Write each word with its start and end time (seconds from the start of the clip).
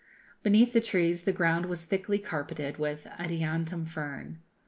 Beneath 0.41 0.73
the 0.73 0.81
trees 0.81 1.25
the 1.25 1.31
ground 1.31 1.67
was 1.67 1.85
thickly 1.85 2.17
carpeted 2.17 2.79
with 2.79 3.05
adiantum 3.19 3.85
fern. 3.87 4.41